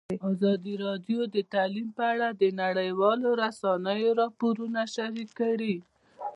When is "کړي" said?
5.39-5.75